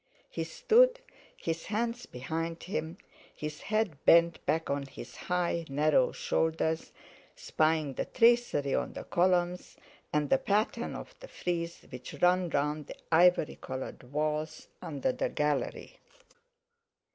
He 0.31 0.45
stood, 0.45 0.99
his 1.37 1.67
hands 1.67 2.07
behind 2.07 2.63
him, 2.63 2.97
his 3.35 3.61
head 3.61 4.03
bent 4.03 4.43
back 4.47 4.67
on 4.67 4.87
his 4.87 5.15
high, 5.15 5.63
narrow 5.69 6.11
shoulders, 6.11 6.91
spying 7.35 7.93
the 7.93 8.05
tracery 8.05 8.73
on 8.73 8.93
the 8.93 9.03
columns 9.03 9.77
and 10.11 10.31
the 10.31 10.39
pattern 10.39 10.95
of 10.95 11.13
the 11.19 11.27
frieze 11.27 11.85
which 11.91 12.15
ran 12.19 12.49
round 12.49 12.87
the 12.87 12.95
ivory 13.11 13.57
coloured 13.61 14.01
walls 14.11 14.69
under 14.81 15.11
the 15.11 15.29
gallery. 15.29 15.99